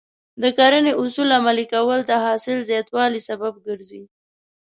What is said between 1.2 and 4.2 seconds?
عملي کول د حاصل زیاتوالي سبب کېږي.